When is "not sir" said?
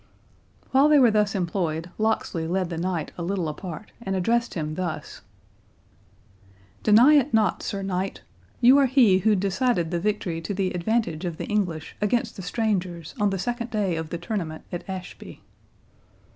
7.35-7.83